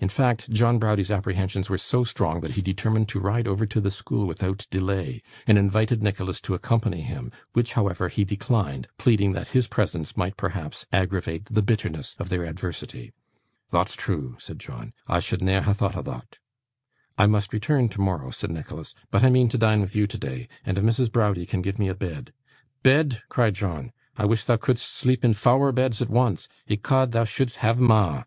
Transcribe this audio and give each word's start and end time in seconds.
In 0.00 0.08
fact, 0.08 0.48
John 0.48 0.78
Browdie's 0.78 1.10
apprehensions 1.10 1.68
were 1.68 1.76
so 1.76 2.02
strong 2.02 2.40
that 2.40 2.54
he 2.54 2.62
determined 2.62 3.10
to 3.10 3.20
ride 3.20 3.46
over 3.46 3.66
to 3.66 3.78
the 3.78 3.90
school 3.90 4.26
without 4.26 4.66
delay, 4.70 5.20
and 5.46 5.58
invited 5.58 6.02
Nicholas 6.02 6.40
to 6.40 6.54
accompany 6.54 7.02
him, 7.02 7.30
which, 7.52 7.74
however, 7.74 8.08
he 8.08 8.24
declined, 8.24 8.88
pleading 8.96 9.32
that 9.32 9.48
his 9.48 9.68
presence 9.68 10.16
might 10.16 10.38
perhaps 10.38 10.86
aggravate 10.94 11.44
the 11.50 11.60
bitterness 11.60 12.16
of 12.18 12.30
their 12.30 12.46
adversity. 12.46 13.12
'Thot's 13.70 13.94
true!' 13.96 14.34
said 14.38 14.58
John; 14.58 14.94
'I 15.08 15.20
should 15.20 15.42
ne'er 15.42 15.60
ha' 15.60 15.72
thought 15.76 15.94
o' 15.98 16.02
thot.' 16.02 16.38
'I 17.18 17.26
must 17.26 17.52
return 17.52 17.90
tomorrow,' 17.90 18.30
said 18.30 18.50
Nicholas, 18.50 18.94
'but 19.10 19.22
I 19.22 19.28
mean 19.28 19.50
to 19.50 19.58
dine 19.58 19.82
with 19.82 19.94
you 19.94 20.06
today, 20.06 20.48
and 20.64 20.78
if 20.78 20.84
Mrs. 20.84 21.12
Browdie 21.12 21.44
can 21.44 21.60
give 21.60 21.78
me 21.78 21.88
a 21.88 21.94
bed' 21.94 22.32
'Bed!' 22.82 23.20
cried 23.28 23.52
John, 23.52 23.92
'I 24.16 24.24
wish 24.24 24.44
thou 24.46 24.56
couldst 24.56 24.88
sleep 24.90 25.22
in 25.22 25.34
fower 25.34 25.70
beds 25.70 26.00
at 26.00 26.08
once. 26.08 26.48
Ecod, 26.66 27.12
thou 27.12 27.24
shouldst 27.24 27.56
have 27.56 27.76
'em 27.76 27.90
a'. 27.90 28.24